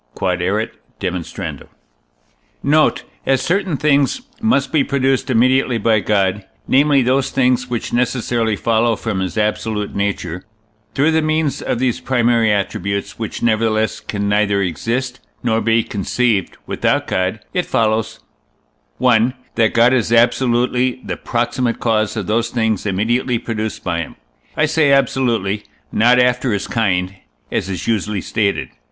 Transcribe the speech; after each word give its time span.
Q.E.D. 0.17 0.71
Note. 2.63 3.03
As 3.27 3.39
certain 3.43 3.77
things 3.77 4.21
must 4.41 4.71
be 4.71 4.83
produced 4.83 5.29
immediately 5.29 5.77
by 5.77 5.99
God, 5.99 6.43
namely 6.67 7.03
those 7.03 7.29
things 7.29 7.67
which 7.69 7.93
necessarily 7.93 8.55
follow 8.55 8.95
from 8.95 9.19
his 9.19 9.37
absolute 9.37 9.93
nature, 9.93 10.43
through 10.95 11.11
the 11.11 11.21
means 11.21 11.61
of 11.61 11.77
these 11.77 11.99
primary 11.99 12.51
attributes, 12.51 13.19
which, 13.19 13.43
nevertheless, 13.43 13.99
can 13.99 14.27
neither 14.27 14.59
exist 14.59 15.19
nor 15.43 15.61
be 15.61 15.83
conceived 15.83 16.57
without 16.65 17.05
God, 17.05 17.39
it 17.53 17.67
follows: 17.67 18.21
1. 18.97 19.35
That 19.53 19.75
God 19.75 19.93
is 19.93 20.11
absolutely 20.11 20.99
the 21.05 21.15
proximate 21.15 21.79
cause 21.79 22.17
of 22.17 22.25
those 22.25 22.49
things 22.49 22.87
immediately 22.87 23.37
produced 23.37 23.83
by 23.83 23.99
him. 23.99 24.15
I 24.57 24.65
say 24.65 24.91
absolutely, 24.91 25.63
not 25.91 26.17
after 26.17 26.53
his 26.53 26.65
kind, 26.65 27.17
as 27.51 27.69
is 27.69 27.85
usually 27.87 28.21
stated. 28.21 28.69